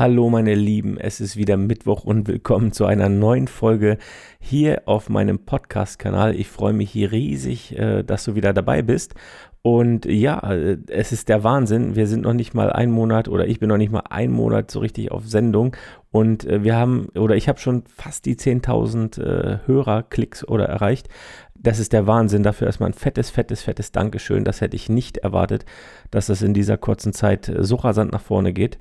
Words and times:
Hallo 0.00 0.30
meine 0.30 0.54
Lieben, 0.54 0.96
es 0.96 1.20
ist 1.20 1.36
wieder 1.36 1.58
Mittwoch 1.58 2.04
und 2.04 2.26
willkommen 2.26 2.72
zu 2.72 2.86
einer 2.86 3.10
neuen 3.10 3.48
Folge 3.48 3.98
hier 4.38 4.84
auf 4.86 5.10
meinem 5.10 5.40
Podcast-Kanal. 5.40 6.34
Ich 6.36 6.48
freue 6.48 6.72
mich 6.72 6.90
hier 6.90 7.12
riesig, 7.12 7.78
äh, 7.78 8.02
dass 8.02 8.24
du 8.24 8.34
wieder 8.34 8.54
dabei 8.54 8.80
bist. 8.80 9.14
Und 9.60 10.06
ja, 10.06 10.38
äh, 10.54 10.78
es 10.88 11.12
ist 11.12 11.28
der 11.28 11.44
Wahnsinn. 11.44 11.96
Wir 11.96 12.06
sind 12.06 12.22
noch 12.22 12.32
nicht 12.32 12.54
mal 12.54 12.72
ein 12.72 12.90
Monat 12.90 13.28
oder 13.28 13.46
ich 13.46 13.60
bin 13.60 13.68
noch 13.68 13.76
nicht 13.76 13.92
mal 13.92 14.04
ein 14.08 14.30
Monat 14.30 14.70
so 14.70 14.78
richtig 14.78 15.10
auf 15.10 15.28
Sendung. 15.28 15.76
Und 16.10 16.46
äh, 16.46 16.64
wir 16.64 16.76
haben, 16.76 17.10
oder 17.14 17.36
ich 17.36 17.46
habe 17.50 17.58
schon 17.58 17.82
fast 17.94 18.24
die 18.24 18.36
10.000 18.36 19.66
Hörerklicks 19.66 20.48
oder 20.48 20.64
erreicht. 20.64 21.10
Das 21.54 21.78
ist 21.78 21.92
der 21.92 22.06
Wahnsinn. 22.06 22.42
Dafür 22.42 22.68
erstmal 22.68 22.88
ein 22.88 22.94
fettes, 22.94 23.28
fettes, 23.28 23.60
fettes 23.60 23.92
Dankeschön. 23.92 24.44
Das 24.44 24.62
hätte 24.62 24.76
ich 24.76 24.88
nicht 24.88 25.18
erwartet, 25.18 25.66
dass 26.10 26.28
das 26.28 26.40
in 26.40 26.54
dieser 26.54 26.78
kurzen 26.78 27.12
Zeit 27.12 27.52
so 27.58 27.76
rasant 27.76 28.12
nach 28.12 28.22
vorne 28.22 28.54
geht. 28.54 28.78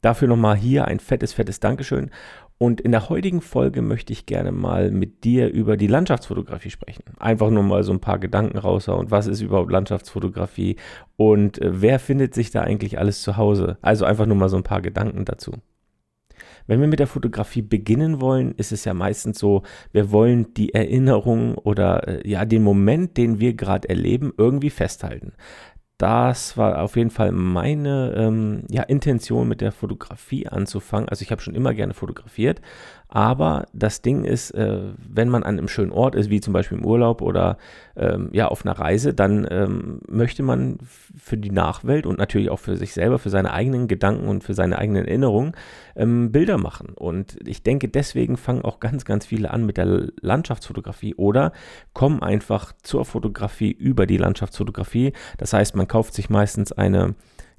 Dafür 0.00 0.28
nochmal 0.28 0.56
hier 0.56 0.86
ein 0.86 1.00
fettes, 1.00 1.32
fettes 1.32 1.60
Dankeschön. 1.60 2.10
Und 2.60 2.80
in 2.80 2.90
der 2.90 3.08
heutigen 3.08 3.40
Folge 3.40 3.82
möchte 3.82 4.12
ich 4.12 4.26
gerne 4.26 4.50
mal 4.50 4.90
mit 4.90 5.22
dir 5.22 5.48
über 5.48 5.76
die 5.76 5.86
Landschaftsfotografie 5.86 6.70
sprechen. 6.70 7.04
Einfach 7.18 7.50
nur 7.50 7.62
mal 7.62 7.84
so 7.84 7.92
ein 7.92 8.00
paar 8.00 8.18
Gedanken 8.18 8.58
raushauen. 8.58 9.12
Was 9.12 9.28
ist 9.28 9.40
überhaupt 9.40 9.70
Landschaftsfotografie 9.70 10.76
und 11.16 11.62
äh, 11.62 11.80
wer 11.80 12.00
findet 12.00 12.34
sich 12.34 12.50
da 12.50 12.62
eigentlich 12.62 12.98
alles 12.98 13.22
zu 13.22 13.36
Hause? 13.36 13.78
Also 13.80 14.04
einfach 14.04 14.26
nur 14.26 14.36
mal 14.36 14.48
so 14.48 14.56
ein 14.56 14.64
paar 14.64 14.82
Gedanken 14.82 15.24
dazu. 15.24 15.52
Wenn 16.66 16.80
wir 16.80 16.88
mit 16.88 16.98
der 16.98 17.06
Fotografie 17.06 17.62
beginnen 17.62 18.20
wollen, 18.20 18.52
ist 18.52 18.72
es 18.72 18.84
ja 18.84 18.92
meistens 18.92 19.38
so, 19.38 19.62
wir 19.92 20.10
wollen 20.10 20.52
die 20.54 20.74
Erinnerung 20.74 21.54
oder 21.54 22.08
äh, 22.08 22.28
ja 22.28 22.44
den 22.44 22.62
Moment, 22.62 23.16
den 23.16 23.38
wir 23.38 23.54
gerade 23.54 23.88
erleben, 23.88 24.32
irgendwie 24.36 24.70
festhalten 24.70 25.32
das 25.98 26.56
war 26.56 26.80
auf 26.80 26.96
jeden 26.96 27.10
Fall 27.10 27.32
meine 27.32 28.14
ähm, 28.16 28.62
ja, 28.70 28.84
Intention 28.84 29.48
mit 29.48 29.60
der 29.60 29.72
Fotografie 29.72 30.46
anzufangen. 30.46 31.08
Also 31.08 31.22
ich 31.22 31.32
habe 31.32 31.42
schon 31.42 31.56
immer 31.56 31.74
gerne 31.74 31.92
fotografiert, 31.92 32.60
aber 33.08 33.66
das 33.72 34.02
Ding 34.02 34.24
ist, 34.24 34.50
äh, 34.50 34.80
wenn 34.98 35.30
man 35.30 35.42
an 35.42 35.58
einem 35.58 35.68
schönen 35.68 35.92
Ort 35.92 36.14
ist, 36.14 36.28
wie 36.28 36.42
zum 36.42 36.52
Beispiel 36.52 36.76
im 36.76 36.84
Urlaub 36.84 37.22
oder 37.22 37.56
ähm, 37.96 38.28
ja 38.32 38.48
auf 38.48 38.66
einer 38.66 38.78
Reise, 38.78 39.14
dann 39.14 39.46
ähm, 39.50 40.00
möchte 40.08 40.42
man 40.42 40.78
für 41.16 41.38
die 41.38 41.50
Nachwelt 41.50 42.04
und 42.04 42.18
natürlich 42.18 42.50
auch 42.50 42.58
für 42.58 42.76
sich 42.76 42.92
selber, 42.92 43.18
für 43.18 43.30
seine 43.30 43.52
eigenen 43.54 43.88
Gedanken 43.88 44.28
und 44.28 44.44
für 44.44 44.52
seine 44.52 44.78
eigenen 44.78 45.06
Erinnerungen 45.06 45.52
ähm, 45.96 46.32
Bilder 46.32 46.58
machen. 46.58 46.90
Und 46.94 47.38
ich 47.46 47.62
denke, 47.62 47.88
deswegen 47.88 48.36
fangen 48.36 48.62
auch 48.62 48.78
ganz, 48.78 49.06
ganz 49.06 49.24
viele 49.24 49.50
an 49.50 49.64
mit 49.64 49.78
der 49.78 50.08
Landschaftsfotografie 50.20 51.14
oder 51.14 51.52
kommen 51.94 52.22
einfach 52.22 52.72
zur 52.82 53.06
Fotografie 53.06 53.72
über 53.72 54.06
die 54.06 54.18
Landschaftsfotografie. 54.18 55.14
Das 55.38 55.54
heißt, 55.54 55.74
man 55.76 55.88
kauft 55.88 56.12
sich 56.12 56.28
meistens 56.28 56.72
eine 56.72 57.14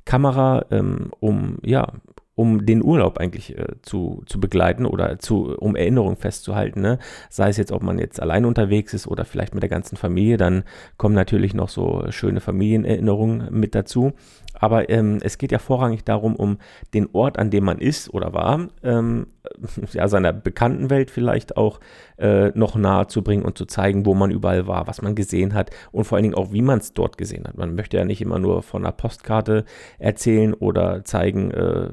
Kamera, 0.06 0.66
ähm, 0.70 1.12
um 1.20 1.58
ja, 1.64 1.94
um 2.40 2.66
den 2.66 2.82
Urlaub 2.82 3.18
eigentlich 3.18 3.58
äh, 3.58 3.66
zu, 3.82 4.24
zu 4.26 4.40
begleiten 4.40 4.86
oder 4.86 5.20
zu, 5.20 5.58
um 5.58 5.76
Erinnerungen 5.76 6.16
festzuhalten. 6.16 6.80
Ne? 6.80 6.98
Sei 7.30 7.50
es 7.50 7.58
jetzt, 7.58 7.74
ob 7.74 7.84
man 7.84 8.00
jetzt 8.00 8.22
allein 8.22 8.46
unterwegs 8.46 8.94
ist 8.94 9.08
oder 9.08 9.26
vielleicht 9.26 9.54
mit 9.54 9.62
der 9.62 9.70
ganzen 9.70 9.98
Familie, 9.98 10.38
dann 10.38 10.64
kommen 10.96 11.16
natürlich 11.16 11.54
noch 11.54 11.68
so 11.68 12.06
schöne 12.12 12.40
Familienerinnerungen 12.40 13.50
mit 13.52 13.76
dazu. 13.76 14.14
Aber 14.60 14.90
ähm, 14.90 15.20
es 15.22 15.38
geht 15.38 15.52
ja 15.52 15.60
vorrangig 15.60 16.04
darum, 16.04 16.36
um 16.36 16.58
den 16.94 17.10
Ort, 17.14 17.40
an 17.40 17.50
dem 17.50 17.64
man 17.64 17.80
ist 17.80 18.14
oder 18.14 18.34
war, 18.34 18.68
ähm, 18.84 19.28
ja, 19.94 20.08
seiner 20.08 20.34
bekannten 20.34 20.90
Welt 20.90 21.12
vielleicht 21.12 21.58
auch 21.58 21.80
äh, 22.18 22.50
noch 22.50 22.76
nahe 22.76 23.08
zu 23.08 23.24
bringen 23.24 23.44
und 23.44 23.58
zu 23.58 23.66
zeigen, 23.66 24.06
wo 24.06 24.14
man 24.14 24.32
überall 24.32 24.68
war, 24.68 24.88
was 24.88 25.02
man 25.02 25.16
gesehen 25.16 25.54
hat 25.54 25.72
und 25.92 26.04
vor 26.04 26.18
allen 26.18 26.24
Dingen 26.24 26.36
auch, 26.36 26.52
wie 26.52 26.62
man 26.62 26.80
es 26.80 26.94
dort 26.94 27.18
gesehen 27.18 27.48
hat. 27.48 27.58
Man 27.58 27.76
möchte 27.76 27.98
ja 27.98 28.06
nicht 28.06 28.22
immer 28.22 28.40
nur 28.40 28.62
von 28.62 28.84
einer 28.84 28.92
Postkarte 28.92 29.66
erzählen 29.98 30.54
oder 30.54 31.06
zeigen, 31.06 31.52
äh, 31.52 31.90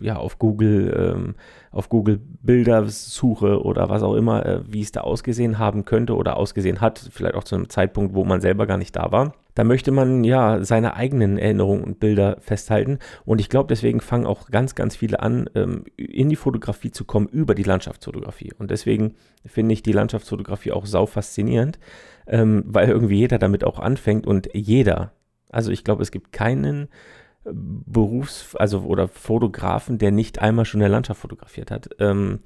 ja, 0.00 0.16
auf 0.16 0.38
Google, 0.38 1.14
ähm, 1.16 1.34
auf 1.70 1.88
Google 1.88 2.20
Bildersuche 2.42 3.62
oder 3.62 3.88
was 3.88 4.02
auch 4.02 4.14
immer, 4.14 4.44
äh, 4.44 4.60
wie 4.66 4.80
es 4.80 4.92
da 4.92 5.02
ausgesehen 5.02 5.58
haben 5.58 5.84
könnte 5.84 6.16
oder 6.16 6.36
ausgesehen 6.36 6.80
hat, 6.80 7.10
vielleicht 7.12 7.34
auch 7.34 7.44
zu 7.44 7.54
einem 7.54 7.68
Zeitpunkt, 7.68 8.14
wo 8.14 8.24
man 8.24 8.40
selber 8.40 8.66
gar 8.66 8.78
nicht 8.78 8.96
da 8.96 9.12
war. 9.12 9.34
Da 9.54 9.64
möchte 9.64 9.90
man 9.90 10.24
ja 10.24 10.62
seine 10.64 10.94
eigenen 10.94 11.36
Erinnerungen 11.36 11.84
und 11.84 12.00
Bilder 12.00 12.36
festhalten. 12.40 12.98
Und 13.24 13.40
ich 13.40 13.48
glaube, 13.48 13.68
deswegen 13.68 14.00
fangen 14.00 14.26
auch 14.26 14.48
ganz, 14.48 14.74
ganz 14.74 14.96
viele 14.96 15.20
an, 15.20 15.50
ähm, 15.54 15.84
in 15.96 16.28
die 16.28 16.36
Fotografie 16.36 16.90
zu 16.90 17.04
kommen 17.04 17.26
über 17.28 17.54
die 17.54 17.62
Landschaftsfotografie. 17.62 18.52
Und 18.58 18.70
deswegen 18.70 19.14
finde 19.44 19.72
ich 19.74 19.82
die 19.82 19.92
Landschaftsfotografie 19.92 20.72
auch 20.72 20.86
sau 20.86 21.06
faszinierend, 21.06 21.78
ähm, 22.26 22.64
weil 22.66 22.88
irgendwie 22.88 23.18
jeder 23.18 23.38
damit 23.38 23.64
auch 23.64 23.78
anfängt 23.78 24.26
und 24.26 24.48
jeder, 24.54 25.12
also 25.50 25.72
ich 25.72 25.84
glaube, 25.84 26.02
es 26.02 26.10
gibt 26.10 26.32
keinen 26.32 26.88
Berufs-, 27.44 28.54
also 28.56 28.80
oder 28.80 29.08
Fotografen, 29.08 29.96
der 29.96 30.10
nicht 30.10 30.40
einmal 30.40 30.66
schon 30.66 30.82
eine 30.82 30.90
Landschaft 30.90 31.22
fotografiert 31.22 31.70
hat, 31.70 31.88
ähm, 31.98 32.40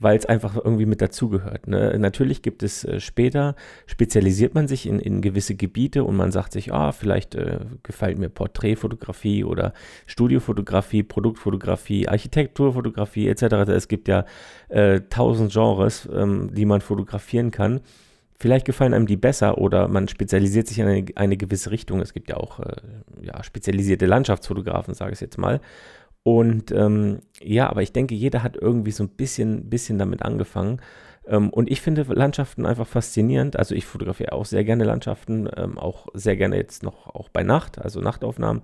weil 0.00 0.16
es 0.16 0.26
einfach 0.26 0.56
irgendwie 0.56 0.86
mit 0.86 1.00
dazugehört. 1.00 1.68
Ne? 1.68 1.96
Natürlich 1.98 2.42
gibt 2.42 2.64
es 2.64 2.84
äh, 2.84 2.98
später, 2.98 3.54
spezialisiert 3.86 4.54
man 4.54 4.66
sich 4.66 4.86
in, 4.86 4.98
in 4.98 5.20
gewisse 5.20 5.54
Gebiete 5.54 6.02
und 6.02 6.16
man 6.16 6.32
sagt 6.32 6.52
sich, 6.52 6.72
ah, 6.72 6.90
vielleicht 6.90 7.36
äh, 7.36 7.60
gefällt 7.84 8.18
mir 8.18 8.28
Porträtfotografie 8.28 9.44
oder 9.44 9.72
Studiofotografie, 10.06 11.04
Produktfotografie, 11.04 12.08
Architekturfotografie 12.08 13.28
etc. 13.28 13.42
Es 13.68 13.86
gibt 13.86 14.08
ja 14.08 14.24
äh, 14.68 15.00
tausend 15.10 15.52
Genres, 15.52 16.08
ähm, 16.12 16.52
die 16.52 16.64
man 16.64 16.80
fotografieren 16.80 17.52
kann. 17.52 17.82
Vielleicht 18.40 18.64
gefallen 18.64 18.94
einem 18.94 19.06
die 19.06 19.18
besser 19.18 19.58
oder 19.58 19.86
man 19.86 20.08
spezialisiert 20.08 20.66
sich 20.66 20.78
in 20.78 20.86
eine, 20.86 21.04
eine 21.14 21.36
gewisse 21.36 21.70
Richtung. 21.70 22.00
Es 22.00 22.14
gibt 22.14 22.30
ja 22.30 22.38
auch 22.38 22.58
äh, 22.60 22.76
ja, 23.20 23.42
spezialisierte 23.42 24.06
Landschaftsfotografen, 24.06 24.94
sage 24.94 25.12
ich 25.12 25.20
jetzt 25.20 25.36
mal. 25.36 25.60
Und 26.22 26.72
ähm, 26.72 27.18
ja, 27.42 27.68
aber 27.68 27.82
ich 27.82 27.92
denke, 27.92 28.14
jeder 28.14 28.42
hat 28.42 28.56
irgendwie 28.56 28.92
so 28.92 29.04
ein 29.04 29.10
bisschen, 29.10 29.68
bisschen 29.68 29.98
damit 29.98 30.22
angefangen. 30.22 30.80
Ähm, 31.26 31.50
und 31.50 31.70
ich 31.70 31.82
finde 31.82 32.02
Landschaften 32.08 32.64
einfach 32.64 32.86
faszinierend. 32.86 33.58
Also 33.58 33.74
ich 33.74 33.84
fotografiere 33.84 34.32
auch 34.32 34.46
sehr 34.46 34.64
gerne 34.64 34.84
Landschaften, 34.84 35.46
ähm, 35.54 35.76
auch 35.76 36.08
sehr 36.14 36.36
gerne 36.36 36.56
jetzt 36.56 36.82
noch 36.82 37.08
auch 37.08 37.28
bei 37.28 37.42
Nacht, 37.42 37.78
also 37.78 38.00
Nachtaufnahmen. 38.00 38.62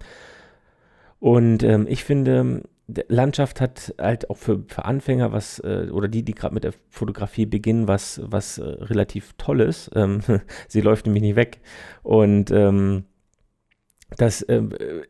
Und 1.20 1.62
ähm, 1.62 1.86
ich 1.86 2.02
finde, 2.02 2.62
Landschaft 2.88 3.60
hat 3.60 3.94
halt 3.98 4.30
auch 4.30 4.36
für, 4.36 4.64
für 4.68 4.84
Anfänger 4.84 5.32
was, 5.32 5.58
äh, 5.60 5.88
oder 5.90 6.06
die, 6.06 6.22
die 6.22 6.34
gerade 6.34 6.54
mit 6.54 6.64
der 6.64 6.72
Fotografie 6.88 7.46
beginnen, 7.46 7.88
was, 7.88 8.20
was 8.24 8.58
äh, 8.58 8.64
relativ 8.64 9.32
Tolles. 9.38 9.90
Ähm, 9.94 10.20
sie 10.68 10.80
läuft 10.80 11.06
nämlich 11.06 11.22
nicht 11.22 11.36
weg. 11.36 11.60
Und 12.02 12.50
ähm, 12.52 13.04
das 14.16 14.42
äh, 14.42 14.62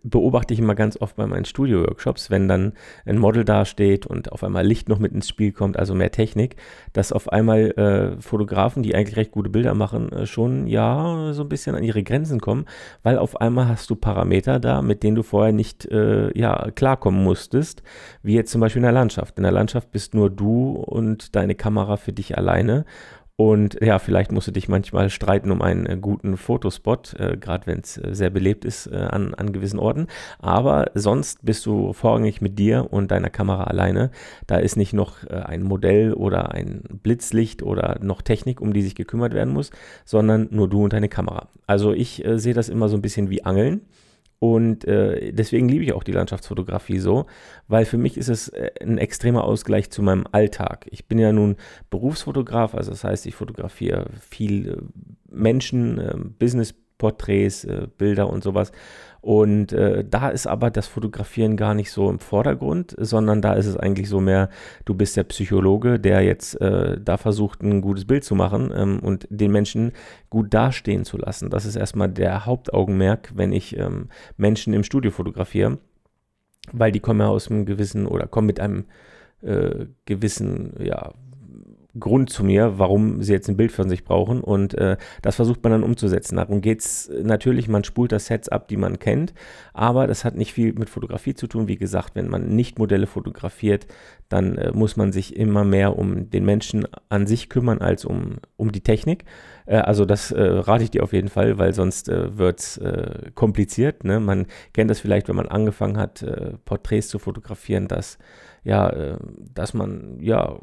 beobachte 0.02 0.54
ich 0.54 0.60
immer 0.60 0.74
ganz 0.74 1.00
oft 1.00 1.16
bei 1.16 1.26
meinen 1.26 1.44
Studio-Workshops, 1.44 2.30
wenn 2.30 2.48
dann 2.48 2.72
ein 3.04 3.18
Model 3.18 3.44
dasteht 3.44 4.06
und 4.06 4.32
auf 4.32 4.42
einmal 4.42 4.66
Licht 4.66 4.88
noch 4.88 4.98
mit 4.98 5.12
ins 5.12 5.28
Spiel 5.28 5.52
kommt, 5.52 5.78
also 5.78 5.94
mehr 5.94 6.10
Technik, 6.10 6.56
dass 6.92 7.12
auf 7.12 7.32
einmal 7.32 7.70
äh, 7.72 8.20
Fotografen, 8.20 8.82
die 8.82 8.94
eigentlich 8.94 9.16
recht 9.16 9.30
gute 9.30 9.50
Bilder 9.50 9.74
machen, 9.74 10.10
äh, 10.12 10.26
schon 10.26 10.66
ja 10.66 11.32
so 11.32 11.42
ein 11.42 11.48
bisschen 11.48 11.76
an 11.76 11.82
ihre 11.82 12.02
Grenzen 12.02 12.40
kommen, 12.40 12.66
weil 13.02 13.18
auf 13.18 13.40
einmal 13.40 13.68
hast 13.68 13.90
du 13.90 13.96
Parameter 13.96 14.58
da, 14.58 14.82
mit 14.82 15.02
denen 15.02 15.16
du 15.16 15.22
vorher 15.22 15.52
nicht 15.52 15.86
äh, 15.86 16.36
ja, 16.38 16.70
klarkommen 16.74 17.22
musstest, 17.22 17.82
wie 18.22 18.34
jetzt 18.34 18.50
zum 18.50 18.60
Beispiel 18.60 18.80
in 18.80 18.84
der 18.84 18.92
Landschaft. 18.92 19.36
In 19.36 19.44
der 19.44 19.52
Landschaft 19.52 19.90
bist 19.90 20.14
nur 20.14 20.30
du 20.30 20.72
und 20.72 21.36
deine 21.36 21.54
Kamera 21.54 21.96
für 21.96 22.12
dich 22.12 22.36
alleine 22.36 22.84
und 23.38 23.78
ja, 23.82 23.98
vielleicht 23.98 24.32
musst 24.32 24.48
du 24.48 24.52
dich 24.52 24.66
manchmal 24.66 25.10
streiten 25.10 25.50
um 25.50 25.60
einen 25.60 25.84
äh, 25.84 25.98
guten 26.00 26.38
Fotospot, 26.38 27.14
äh, 27.18 27.36
gerade 27.36 27.66
wenn 27.66 27.80
es 27.80 27.98
äh, 27.98 28.14
sehr 28.14 28.30
belebt 28.30 28.64
ist 28.64 28.86
äh, 28.86 28.96
an, 28.96 29.34
an 29.34 29.52
gewissen 29.52 29.78
Orten. 29.78 30.06
Aber 30.38 30.90
sonst 30.94 31.44
bist 31.44 31.66
du 31.66 31.92
vorrangig 31.92 32.40
mit 32.40 32.58
dir 32.58 32.86
und 32.90 33.10
deiner 33.10 33.28
Kamera 33.28 33.64
alleine. 33.64 34.10
Da 34.46 34.56
ist 34.56 34.76
nicht 34.76 34.94
noch 34.94 35.26
ein 35.26 35.62
Modell 35.62 36.14
oder 36.14 36.52
ein 36.52 36.82
Blitzlicht 37.02 37.62
oder 37.62 37.98
noch 38.00 38.22
Technik, 38.22 38.60
um 38.60 38.72
die 38.72 38.82
sich 38.82 38.94
gekümmert 38.94 39.34
werden 39.34 39.52
muss, 39.52 39.70
sondern 40.04 40.48
nur 40.50 40.68
du 40.68 40.84
und 40.84 40.92
deine 40.92 41.08
Kamera. 41.08 41.48
Also 41.66 41.92
ich 41.92 42.24
sehe 42.34 42.54
das 42.54 42.68
immer 42.68 42.88
so 42.88 42.96
ein 42.96 43.02
bisschen 43.02 43.28
wie 43.30 43.44
Angeln. 43.44 43.82
Und 44.38 44.84
äh, 44.84 45.32
deswegen 45.32 45.68
liebe 45.68 45.84
ich 45.84 45.94
auch 45.94 46.02
die 46.02 46.12
Landschaftsfotografie 46.12 46.98
so, 46.98 47.26
weil 47.68 47.86
für 47.86 47.96
mich 47.96 48.18
ist 48.18 48.28
es 48.28 48.48
äh, 48.48 48.70
ein 48.82 48.98
extremer 48.98 49.44
Ausgleich 49.44 49.90
zu 49.90 50.02
meinem 50.02 50.26
Alltag. 50.30 50.86
Ich 50.90 51.06
bin 51.06 51.18
ja 51.18 51.32
nun 51.32 51.56
Berufsfotograf, 51.88 52.74
also 52.74 52.90
das 52.90 53.02
heißt, 53.02 53.26
ich 53.26 53.34
fotografiere 53.34 54.10
viel 54.20 54.68
äh, 54.68 54.76
Menschen, 55.30 55.98
äh, 55.98 56.16
Business-Porträts, 56.96 57.64
äh, 57.64 57.88
Bilder 57.96 58.28
und 58.28 58.42
sowas. 58.42 58.72
Und 59.20 59.72
äh, 59.72 60.04
da 60.08 60.28
ist 60.28 60.46
aber 60.46 60.70
das 60.70 60.86
Fotografieren 60.86 61.56
gar 61.56 61.74
nicht 61.74 61.90
so 61.90 62.08
im 62.08 62.20
Vordergrund, 62.20 62.94
sondern 62.96 63.42
da 63.42 63.54
ist 63.54 63.66
es 63.66 63.76
eigentlich 63.76 64.08
so 64.08 64.20
mehr, 64.20 64.50
du 64.84 64.94
bist 64.94 65.16
der 65.16 65.24
Psychologe, 65.24 65.98
der 65.98 66.22
jetzt 66.22 66.60
äh, 66.60 67.00
da 67.00 67.16
versucht, 67.16 67.62
ein 67.62 67.80
gutes 67.80 68.04
Bild 68.04 68.22
zu 68.22 68.36
machen 68.36 68.72
ähm, 68.74 69.00
und 69.00 69.26
den 69.28 69.50
Menschen 69.50 69.92
gut 70.30 70.54
dastehen 70.54 71.04
zu 71.04 71.16
lassen. 71.16 71.50
Das 71.50 71.64
ist 71.64 71.74
erstmal 71.74 72.08
der 72.08 72.46
Hauptaugenmerk, 72.46 73.32
wenn 73.34 73.52
ich 73.52 73.76
ähm, 73.76 74.10
Menschen 74.36 74.72
im 74.74 74.84
Studio 74.84 75.10
fotografiere, 75.10 75.78
weil 76.72 76.92
die 76.92 77.00
kommen 77.00 77.20
ja 77.20 77.26
aus 77.26 77.50
einem 77.50 77.66
gewissen 77.66 78.06
oder 78.06 78.28
kommen 78.28 78.46
mit 78.46 78.60
einem 78.60 78.84
äh, 79.42 79.86
gewissen, 80.04 80.74
ja, 80.78 81.12
Grund 81.98 82.30
zu 82.30 82.44
mir, 82.44 82.78
warum 82.78 83.22
sie 83.22 83.32
jetzt 83.32 83.48
ein 83.48 83.56
Bild 83.56 83.72
von 83.72 83.88
sich 83.88 84.04
brauchen. 84.04 84.40
Und 84.40 84.74
äh, 84.74 84.96
das 85.22 85.36
versucht 85.36 85.62
man 85.62 85.72
dann 85.72 85.82
umzusetzen. 85.82 86.36
Darum 86.36 86.60
geht 86.60 86.80
es 86.80 87.10
natürlich, 87.22 87.68
man 87.68 87.84
spult 87.84 88.12
das 88.12 88.26
Sets 88.26 88.48
ab, 88.48 88.68
die 88.68 88.76
man 88.76 88.98
kennt, 88.98 89.34
aber 89.72 90.06
das 90.06 90.24
hat 90.24 90.36
nicht 90.36 90.52
viel 90.52 90.72
mit 90.74 90.90
Fotografie 90.90 91.34
zu 91.34 91.46
tun. 91.46 91.68
Wie 91.68 91.76
gesagt, 91.76 92.14
wenn 92.14 92.28
man 92.28 92.54
nicht 92.54 92.78
Modelle 92.78 93.06
fotografiert, 93.06 93.86
dann 94.28 94.56
äh, 94.58 94.72
muss 94.72 94.96
man 94.96 95.12
sich 95.12 95.36
immer 95.36 95.64
mehr 95.64 95.98
um 95.98 96.30
den 96.30 96.44
Menschen 96.44 96.86
an 97.08 97.26
sich 97.26 97.48
kümmern 97.48 97.78
als 97.78 98.04
um, 98.04 98.38
um 98.56 98.72
die 98.72 98.82
Technik. 98.82 99.24
Äh, 99.66 99.76
also 99.78 100.04
das 100.04 100.30
äh, 100.32 100.42
rate 100.42 100.84
ich 100.84 100.90
dir 100.90 101.02
auf 101.02 101.12
jeden 101.12 101.28
Fall, 101.28 101.58
weil 101.58 101.72
sonst 101.74 102.08
äh, 102.08 102.36
wird 102.38 102.60
es 102.60 102.78
äh, 102.78 103.30
kompliziert. 103.34 104.04
Ne? 104.04 104.20
Man 104.20 104.46
kennt 104.72 104.90
das 104.90 105.00
vielleicht, 105.00 105.28
wenn 105.28 105.36
man 105.36 105.48
angefangen 105.48 105.98
hat, 105.98 106.24
Porträts 106.64 107.08
zu 107.08 107.18
fotografieren, 107.18 107.88
dass 107.88 108.18
ja, 108.64 109.18
dass 109.54 109.74
man 109.74 110.18
ja 110.20 110.58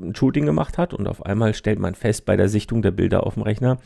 ein 0.00 0.14
Shooting 0.14 0.46
gemacht 0.46 0.78
hat 0.78 0.94
und 0.94 1.06
auf 1.06 1.24
einmal 1.24 1.54
stellt 1.54 1.78
man 1.78 1.94
fest 1.94 2.24
bei 2.24 2.36
der 2.36 2.48
Sichtung 2.48 2.82
der 2.82 2.90
Bilder 2.90 3.26
auf 3.26 3.34
dem 3.34 3.42
Rechner, 3.42 3.78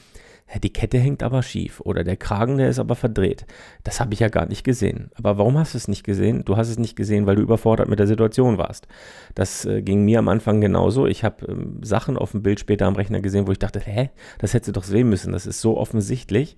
die 0.59 0.73
Kette 0.73 0.99
hängt 0.99 1.23
aber 1.23 1.43
schief 1.43 1.81
oder 1.81 2.03
der 2.03 2.17
Kragen, 2.17 2.59
der 2.59 2.69
ist 2.69 2.81
aber 2.81 2.97
verdreht. 2.97 3.47
Das 3.85 4.01
habe 4.01 4.15
ich 4.15 4.21
ja 4.21 4.29
gar 4.29 4.47
nicht 4.47 4.65
gesehen. 4.65 5.11
Aber 5.15 5.39
warum 5.39 5.57
hast 5.57 5.75
du 5.75 5.79
es 5.79 5.87
nicht 5.87 6.03
gesehen? 6.03 6.45
Du 6.45 6.57
hast 6.57 6.69
es 6.69 6.79
nicht 6.79 6.97
gesehen, 6.97 7.27
weil 7.27 7.37
du 7.37 7.43
überfordert 7.43 7.89
mit 7.89 8.01
der 8.01 8.09
Situation 8.09 8.59
warst. 8.59 8.89
Das 9.37 9.65
äh, 9.65 9.81
ging 9.83 10.05
mir 10.05 10.19
am 10.19 10.29
Anfang 10.29 10.61
genauso. 10.61 11.07
Ich 11.07 11.23
habe 11.23 11.47
ähm, 11.47 11.81
Sachen 11.83 12.17
auf 12.17 12.33
dem 12.33 12.43
Bild 12.43 12.59
später 12.59 12.87
am 12.87 12.97
Rechner 12.97 13.21
gesehen, 13.21 13.47
wo 13.47 13.53
ich 13.53 13.61
dachte, 13.61 13.79
hä, 13.79 14.11
das 14.39 14.53
hättest 14.53 14.69
du 14.69 14.73
doch 14.73 14.85
sehen 14.85 15.09
müssen. 15.09 15.33
Das 15.33 15.47
ist 15.47 15.61
so 15.61 15.77
offensichtlich 15.77 16.57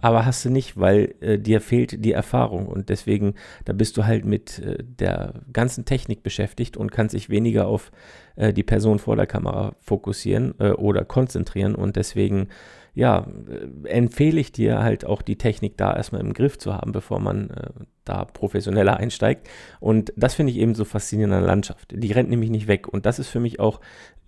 aber 0.00 0.24
hast 0.24 0.44
du 0.44 0.50
nicht, 0.50 0.78
weil 0.78 1.14
äh, 1.20 1.38
dir 1.38 1.60
fehlt 1.60 2.04
die 2.04 2.12
Erfahrung. 2.12 2.66
Und 2.66 2.88
deswegen, 2.88 3.34
da 3.64 3.72
bist 3.72 3.96
du 3.96 4.06
halt 4.06 4.24
mit 4.24 4.60
äh, 4.60 4.78
der 4.82 5.34
ganzen 5.52 5.84
Technik 5.84 6.22
beschäftigt 6.22 6.76
und 6.76 6.92
kannst 6.92 7.14
dich 7.14 7.30
weniger 7.30 7.66
auf 7.66 7.90
äh, 8.36 8.52
die 8.52 8.62
Person 8.62 8.98
vor 8.98 9.16
der 9.16 9.26
Kamera 9.26 9.74
fokussieren 9.80 10.54
äh, 10.60 10.70
oder 10.70 11.04
konzentrieren. 11.04 11.74
Und 11.74 11.96
deswegen, 11.96 12.48
ja, 12.94 13.26
äh, 13.48 13.88
empfehle 13.88 14.40
ich 14.40 14.52
dir 14.52 14.82
halt 14.82 15.04
auch 15.04 15.20
die 15.20 15.36
Technik 15.36 15.76
da 15.76 15.94
erstmal 15.96 16.20
im 16.20 16.32
Griff 16.32 16.58
zu 16.58 16.74
haben, 16.74 16.92
bevor 16.92 17.18
man 17.18 17.50
äh, 17.50 17.70
da 18.08 18.24
professioneller 18.24 18.96
einsteigt 18.96 19.48
und 19.80 20.12
das 20.16 20.34
finde 20.34 20.52
ich 20.52 20.58
eben 20.58 20.74
so 20.74 20.84
faszinierend 20.84 21.34
an 21.34 21.40
der 21.40 21.48
Landschaft. 21.48 21.92
Die 21.92 22.12
rennt 22.12 22.30
nämlich 22.30 22.50
nicht 22.50 22.68
weg 22.68 22.88
und 22.88 23.06
das 23.06 23.18
ist 23.18 23.28
für 23.28 23.40
mich 23.40 23.60
auch 23.60 23.80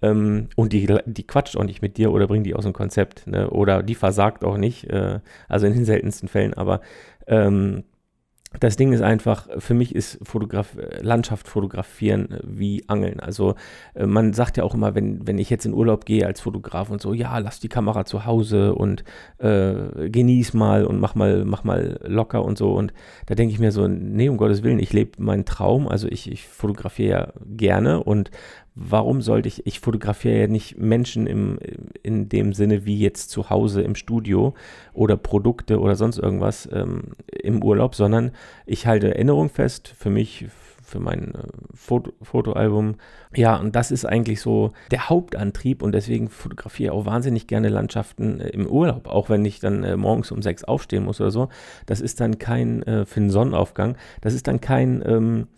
ähm, 0.03 0.49
und 0.57 0.73
die, 0.73 0.89
die 1.07 1.27
quatscht 1.27 1.57
auch 1.57 1.65
nicht 1.65 1.83
mit 1.83 1.97
dir 1.97 2.13
oder 2.13 2.27
bringt 2.27 2.47
die 2.47 2.55
aus 2.55 2.65
dem 2.65 2.73
Konzept. 2.73 3.27
Ne? 3.27 3.51
Oder 3.51 3.83
die 3.83 3.95
versagt 3.95 4.45
auch 4.45 4.57
nicht, 4.57 4.85
äh, 4.85 5.21
also 5.49 5.67
in 5.67 5.75
den 5.75 5.85
seltensten 5.85 6.29
Fällen. 6.29 6.55
Aber 6.55 6.81
ähm, 7.27 7.85
das 8.61 8.77
Ding 8.77 8.93
ist 8.93 9.01
einfach, 9.01 9.49
für 9.59 9.75
mich 9.75 9.95
ist 9.95 10.19
Fotograf 10.23 10.77
Landschaft 11.01 11.49
fotografieren 11.49 12.39
wie 12.45 12.85
Angeln. 12.89 13.19
Also 13.19 13.55
äh, 13.95 14.07
man 14.07 14.33
sagt 14.35 14.59
ja 14.59 14.65
auch 14.65 14.75
immer, 14.75 14.95
wenn, 14.95 15.27
wenn 15.27 15.39
ich 15.39 15.51
jetzt 15.51 15.65
in 15.65 15.73
Urlaub 15.73 16.05
gehe 16.05 16.27
als 16.27 16.41
Fotograf 16.41 16.91
und 16.91 17.01
so, 17.01 17.15
ja, 17.15 17.37
lass 17.39 17.59
die 17.59 17.69
Kamera 17.69 18.05
zu 18.05 18.27
Hause 18.27 18.75
und 18.75 19.03
äh, 19.39 20.09
genieß 20.11 20.53
mal 20.55 20.85
und 20.85 21.01
mach 21.01 21.15
mal, 21.15 21.45
mach 21.45 21.65
mal 21.65 21.99
locker 22.05 22.45
und 22.45 22.59
so. 22.59 22.73
Und 22.73 22.93
da 23.27 23.35
denke 23.35 23.55
ich 23.55 23.61
mir 23.61 23.73
so, 23.73 23.89
nee, 23.89 24.29
um 24.29 24.37
Gottes 24.37 24.63
Willen, 24.63 24.79
ich 24.79 24.93
lebe 24.93 25.23
meinen 25.23 25.47
Traum. 25.47 25.89
Also 25.89 26.07
ich, 26.09 26.31
ich 26.31 26.47
fotografiere 26.47 27.11
ja 27.11 27.33
gerne 27.47 28.03
und 28.05 28.31
warum 28.83 29.21
sollte 29.21 29.47
ich, 29.47 29.67
ich 29.67 29.79
fotografiere 29.81 30.41
ja 30.41 30.47
nicht 30.47 30.79
Menschen 30.79 31.27
im, 31.27 31.59
in 32.03 32.31
dem 32.31 32.55
Sinne 32.55 32.87
wie 32.87 32.99
jetzt 32.99 33.29
zu 33.29 33.51
Hause 33.51 33.83
im 33.83 33.95
Studio 33.95 34.55
oder 34.95 35.19
Produkte 35.19 35.81
oder 35.81 35.97
sonst 35.97 36.19
irgendwas 36.19 36.69
ähm, 36.73 37.13
im 37.31 37.63
Urlaub, 37.63 37.95
sondern 37.95 38.31
ich 38.65 38.87
halte 38.87 39.09
Erinnerung 39.09 39.51
fest 39.51 39.95
für 39.99 40.09
mich, 40.09 40.47
für 40.83 40.99
mein 40.99 41.35
äh, 41.35 41.43
Foto, 41.75 42.13
Fotoalbum. 42.23 42.95
Ja, 43.37 43.57
und 43.57 43.77
das 43.77 43.91
ist 43.91 44.07
eigentlich 44.07 44.41
so 44.41 44.73
der 44.91 45.11
Hauptantrieb 45.11 45.83
und 45.83 45.93
deswegen 45.93 46.31
fotografiere 46.31 46.95
ich 46.95 46.99
auch 46.99 47.05
wahnsinnig 47.05 47.47
gerne 47.47 47.69
Landschaften 47.69 48.41
äh, 48.41 48.49
im 48.49 48.67
Urlaub, 48.67 49.09
auch 49.09 49.29
wenn 49.29 49.45
ich 49.45 49.61
dann 49.61 49.85
äh, 49.85 49.99
morgens 49.99 50.33
um 50.33 50.41
sechs 50.41 50.65
aufstehen 50.65 51.05
muss 51.05 51.21
oder 51.21 51.31
so. 51.31 51.51
Das 51.85 52.01
ist 52.01 52.19
dann 52.21 52.39
kein, 52.39 52.83
für 52.83 53.17
einen 53.17 53.31
Sonnenaufgang, 53.31 53.97
das 54.23 54.33
ist 54.33 54.49
dann 54.49 54.61
kein, 54.61 55.03
ähm, 55.05 55.49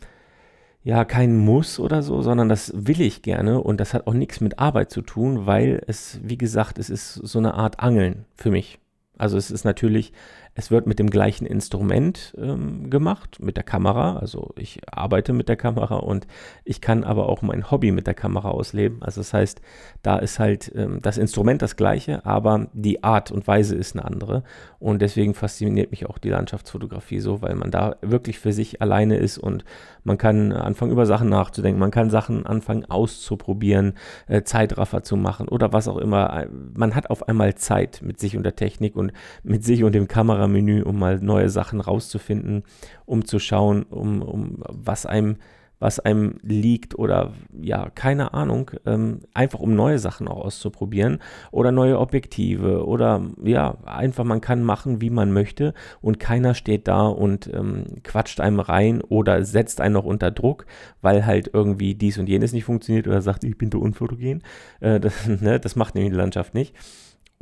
ja 0.85 1.05
kein 1.05 1.37
Muss 1.37 1.79
oder 1.79 2.03
so, 2.03 2.23
sondern 2.23 2.49
das 2.49 2.73
will 2.75 3.01
ich 3.01 3.23
gerne 3.23 3.61
und 3.61 3.79
das 3.79 3.95
hat 3.95 4.07
auch 4.07 4.15
nichts 4.15 4.41
mit 4.41 4.59
Arbeit 4.59 4.91
zu 4.91 5.03
tun, 5.03 5.47
weil 5.47 5.83
es, 5.87 6.21
wie 6.23 6.39
gesagt, 6.39 6.79
es 6.79 6.91
ist 6.91 7.15
so 7.15 7.39
eine 7.39 7.55
Art 7.55 7.81
Angeln 7.81 8.25
für 8.35 8.51
mich. 8.51 8.79
Also 9.19 9.37
es 9.37 9.51
ist 9.51 9.65
natürlich 9.65 10.13
es 10.55 10.71
wird 10.71 10.87
mit 10.87 10.99
dem 10.99 11.09
gleichen 11.09 11.47
Instrument 11.47 12.35
ähm, 12.39 12.91
gemacht, 12.91 13.39
mit 13.41 13.57
der 13.57 13.65
Kamera. 13.65 14.17
Also 14.17 14.53
ich 14.57 14.81
arbeite 14.87 15.33
mit 15.33 15.49
der 15.49 15.57
Kamera 15.57 15.97
und 15.97 16.27
ich 16.65 16.83
kann 16.83 17.05
aber 17.05 17.29
auch 17.29 17.41
mein 17.41 17.71
Hobby 17.71 17.91
mit 17.91 18.07
der 18.07 18.15
Kamera 18.15 18.51
ausleben. 18.51 19.03
Also 19.03 19.21
das 19.21 19.33
heißt, 19.33 19.63
da 20.03 20.19
ist 20.19 20.39
halt 20.39 20.71
ähm, 20.75 20.99
das 21.01 21.17
Instrument 21.17 21.63
das 21.63 21.77
gleiche, 21.77 22.27
aber 22.27 22.67
die 22.75 23.03
Art 23.03 23.31
und 23.31 23.47
Weise 23.47 23.77
ist 23.77 23.97
eine 23.97 24.05
andere. 24.05 24.43
Und 24.79 25.01
deswegen 25.01 25.33
fasziniert 25.33 25.91
mich 25.91 26.07
auch 26.07 26.19
die 26.19 26.29
Landschaftsfotografie 26.29 27.21
so, 27.21 27.41
weil 27.41 27.55
man 27.55 27.71
da 27.71 27.97
wirklich 28.03 28.39
für 28.39 28.53
sich 28.53 28.83
alleine 28.83 29.17
ist 29.17 29.39
und 29.39 29.65
man 30.05 30.19
kann 30.19 30.53
anfangen 30.53 30.93
über 30.93 31.07
Sachen 31.07 31.29
nachzudenken, 31.29 31.81
man 31.81 31.93
kann 31.93 32.11
Sachen 32.11 32.45
anfangen 32.45 32.85
auszuprobieren, 32.85 33.95
äh, 34.27 34.43
Zeitraffer 34.43 35.03
zu 35.03 35.17
machen 35.17 35.49
oder 35.49 35.73
was 35.73 35.89
auch 35.89 35.99
immer. 35.99 36.47
Man 36.75 36.95
hat 36.95 37.09
auf 37.09 37.29
einmal 37.29 37.55
Zeit 37.55 38.03
mit 38.03 38.19
sich 38.21 38.37
und 38.37 38.43
der 38.43 38.57
Technik 38.57 38.97
und 38.97 39.13
mit 39.43 39.65
sich 39.65 39.85
und 39.85 39.95
dem 39.95 40.09
Kamera 40.09 40.42
Kameramenü, 40.43 40.83
um 40.83 40.99
mal 40.99 41.19
neue 41.21 41.49
Sachen 41.49 41.81
rauszufinden, 41.81 42.65
um 43.07 43.25
zu 43.25 43.39
schauen, 43.39 43.85
um, 43.85 44.23
um 44.23 44.59
was 44.69 45.07
einem 45.07 45.37
was 45.79 45.99
einem 45.99 46.37
liegt 46.45 46.97
oder 46.97 47.33
ja, 47.61 47.91
keine 47.91 48.35
Ahnung, 48.35 48.71
ähm, 48.87 49.23
einfach 49.35 49.59
um 49.59 49.75
neue 49.75 49.99
Sachen 49.99 50.29
auch 50.29 50.45
auszuprobieren 50.45 51.19
oder 51.51 51.73
neue 51.73 51.99
Objektive 51.99 52.87
oder 52.87 53.21
ja, 53.43 53.79
einfach 53.85 54.23
man 54.23 54.41
kann 54.41 54.63
machen, 54.63 55.01
wie 55.01 55.11
man 55.11 55.33
möchte 55.33 55.75
und 56.01 56.21
keiner 56.21 56.55
steht 56.55 56.87
da 56.87 57.09
und 57.09 57.53
ähm, 57.53 58.01
quatscht 58.05 58.39
einem 58.39 58.61
rein 58.61 59.01
oder 59.01 59.45
setzt 59.45 59.81
einen 59.81 59.95
noch 59.95 60.05
unter 60.05 60.31
Druck, 60.31 60.67
weil 61.01 61.27
halt 61.27 61.51
irgendwie 61.53 61.97
dies 61.97 62.17
und 62.17 62.29
jenes 62.29 62.53
nicht 62.53 62.65
funktioniert 62.65 63.09
oder 63.09 63.21
sagt, 63.21 63.43
ich 63.43 63.59
bin 63.59 63.73
zu 63.73 63.81
unfotogen. 63.81 64.45
Äh, 64.79 65.01
das, 65.01 65.27
ne, 65.27 65.59
das 65.59 65.75
macht 65.75 65.97
nämlich 65.97 66.13
die 66.13 66.19
Landschaft 66.19 66.55
nicht. 66.55 66.77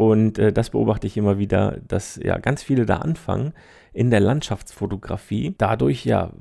Und 0.00 0.38
äh, 0.38 0.50
das 0.50 0.70
beobachte 0.70 1.06
ich 1.06 1.18
immer 1.18 1.36
wieder, 1.36 1.76
dass 1.86 2.16
ja 2.16 2.38
ganz 2.38 2.62
viele 2.62 2.86
da 2.86 2.96
anfangen 2.96 3.52
in 3.92 4.08
der 4.08 4.20
Landschaftsfotografie. 4.20 5.54
Dadurch 5.58 6.06
ja, 6.06 6.32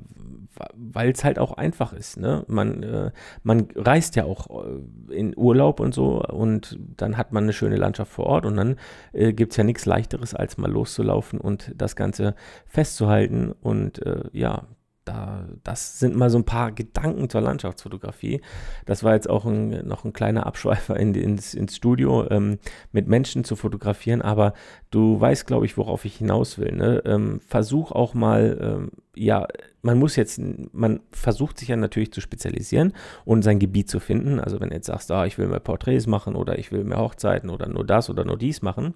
weil 0.74 1.10
es 1.10 1.24
halt 1.24 1.38
auch 1.38 1.52
einfach 1.52 1.92
ist. 1.92 2.18
Ne? 2.18 2.42
Man, 2.48 2.82
äh, 2.82 3.10
man 3.42 3.68
reist 3.74 4.16
ja 4.16 4.24
auch 4.24 4.64
äh, 4.64 5.14
in 5.14 5.36
Urlaub 5.36 5.78
und 5.80 5.92
so 5.92 6.22
und 6.22 6.78
dann 6.96 7.18
hat 7.18 7.32
man 7.32 7.42
eine 7.42 7.52
schöne 7.52 7.76
Landschaft 7.76 8.10
vor 8.10 8.24
Ort 8.24 8.46
und 8.46 8.56
dann 8.56 8.76
äh, 9.12 9.34
gibt 9.34 9.52
es 9.52 9.58
ja 9.58 9.64
nichts 9.64 9.84
leichteres, 9.84 10.34
als 10.34 10.56
mal 10.56 10.70
loszulaufen 10.70 11.38
und 11.38 11.74
das 11.76 11.96
Ganze 11.96 12.34
festzuhalten 12.64 13.52
und 13.60 14.00
äh, 14.06 14.22
ja, 14.32 14.68
da, 15.10 15.44
das 15.64 15.98
sind 15.98 16.14
mal 16.14 16.30
so 16.30 16.38
ein 16.38 16.44
paar 16.44 16.70
Gedanken 16.70 17.28
zur 17.28 17.40
Landschaftsfotografie. 17.40 18.40
Das 18.86 19.02
war 19.02 19.14
jetzt 19.14 19.28
auch 19.28 19.44
ein, 19.44 19.86
noch 19.86 20.04
ein 20.04 20.12
kleiner 20.12 20.46
Abschweifer 20.46 20.96
in, 20.96 21.14
ins, 21.14 21.52
ins 21.52 21.74
Studio, 21.74 22.30
ähm, 22.30 22.58
mit 22.92 23.08
Menschen 23.08 23.42
zu 23.42 23.56
fotografieren. 23.56 24.22
Aber 24.22 24.54
du 24.90 25.20
weißt, 25.20 25.48
glaube 25.48 25.66
ich, 25.66 25.76
worauf 25.76 26.04
ich 26.04 26.16
hinaus 26.16 26.58
will. 26.58 26.72
Ne? 26.72 27.02
Ähm, 27.04 27.40
versuch 27.40 27.90
auch 27.90 28.14
mal, 28.14 28.58
ähm, 28.60 28.90
ja, 29.16 29.48
man 29.82 29.98
muss 29.98 30.14
jetzt, 30.14 30.40
man 30.72 31.00
versucht 31.10 31.58
sich 31.58 31.68
ja 31.68 31.76
natürlich 31.76 32.12
zu 32.12 32.20
spezialisieren 32.20 32.92
und 33.24 33.42
sein 33.42 33.58
Gebiet 33.58 33.90
zu 33.90 33.98
finden. 33.98 34.38
Also 34.38 34.60
wenn 34.60 34.68
du 34.68 34.76
jetzt 34.76 34.86
sagst, 34.86 35.10
ah, 35.10 35.26
ich 35.26 35.38
will 35.38 35.48
mehr 35.48 35.58
Porträts 35.58 36.06
machen 36.06 36.36
oder 36.36 36.56
ich 36.58 36.70
will 36.70 36.84
mehr 36.84 36.98
Hochzeiten 36.98 37.50
oder 37.50 37.68
nur 37.68 37.84
das 37.84 38.08
oder 38.10 38.24
nur 38.24 38.38
dies 38.38 38.62
machen. 38.62 38.94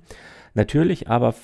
Natürlich, 0.54 1.08
aber 1.10 1.34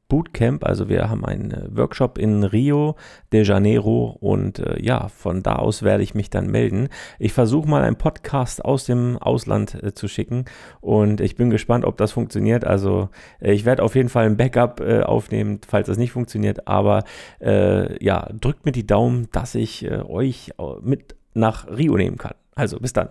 Bootcamp. 0.08 0.64
Also 0.64 0.88
wir 0.88 1.08
haben 1.08 1.25
einen 1.25 1.50
äh, 1.50 1.76
Workshop 1.76 2.18
in 2.18 2.44
Rio 2.44 2.96
de 3.32 3.42
Janeiro 3.42 4.16
und 4.20 4.58
äh, 4.58 4.82
ja, 4.82 5.08
von 5.08 5.42
da 5.42 5.56
aus 5.56 5.82
werde 5.82 6.02
ich 6.02 6.14
mich 6.14 6.30
dann 6.30 6.50
melden. 6.50 6.88
Ich 7.18 7.32
versuche 7.32 7.68
mal 7.68 7.82
einen 7.82 7.96
Podcast 7.96 8.64
aus 8.64 8.84
dem 8.84 9.18
Ausland 9.18 9.82
äh, 9.82 9.94
zu 9.94 10.08
schicken 10.08 10.44
und 10.80 11.20
ich 11.20 11.36
bin 11.36 11.50
gespannt, 11.50 11.84
ob 11.84 11.96
das 11.96 12.12
funktioniert. 12.12 12.64
Also 12.64 13.08
äh, 13.40 13.52
ich 13.52 13.64
werde 13.64 13.82
auf 13.82 13.94
jeden 13.94 14.08
Fall 14.08 14.26
ein 14.26 14.36
Backup 14.36 14.80
äh, 14.80 15.02
aufnehmen, 15.02 15.60
falls 15.66 15.88
das 15.88 15.98
nicht 15.98 16.12
funktioniert. 16.12 16.68
Aber 16.68 17.04
äh, 17.40 18.02
ja, 18.04 18.28
drückt 18.40 18.64
mir 18.64 18.72
die 18.72 18.86
Daumen, 18.86 19.28
dass 19.32 19.54
ich 19.54 19.90
euch 19.90 20.52
mit 20.82 21.16
nach 21.34 21.66
Rio 21.68 21.96
nehmen 21.96 22.16
kann. 22.16 22.34
Also 22.54 22.78
bis 22.78 22.92
dann. 22.92 23.10